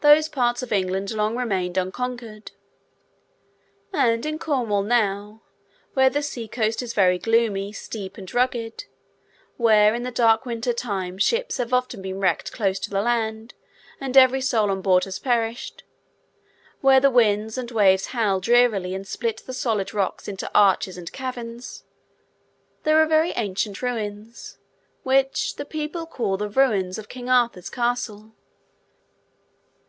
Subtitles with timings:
[0.00, 2.52] Those parts of England long remained unconquered.
[3.92, 10.12] And in Cornwall now—where the sea coast is very gloomy, steep, and rugged—where, in the
[10.12, 13.54] dark winter time, ships have often been wrecked close to the land,
[14.00, 19.38] and every soul on board has perished—where the winds and waves howl drearily and split
[19.46, 24.58] the solid rocks into arches and caverns—there are very ancient ruins,
[25.02, 28.30] which the people call the ruins of King Arthur's Castle.